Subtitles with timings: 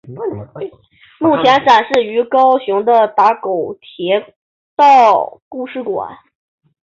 [1.19, 4.33] 目前展示于高雄的打狗铁
[4.75, 6.17] 道故事馆。